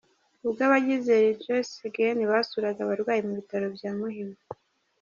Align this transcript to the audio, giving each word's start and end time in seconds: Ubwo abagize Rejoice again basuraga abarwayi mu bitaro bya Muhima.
Ubwo 0.45 0.59
abagize 0.67 1.11
Rejoice 1.27 1.73
again 1.89 2.17
basuraga 2.31 2.79
abarwayi 2.83 3.21
mu 3.27 3.33
bitaro 3.39 3.65
bya 3.77 3.91
Muhima. 3.99 4.37